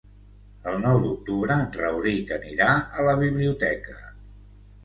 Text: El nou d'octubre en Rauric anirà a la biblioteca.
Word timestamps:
El 0.71 0.77
nou 0.85 1.01
d'octubre 1.03 1.57
en 1.65 1.69
Rauric 1.81 2.33
anirà 2.39 2.73
a 3.03 3.07
la 3.11 3.15
biblioteca. 3.23 3.99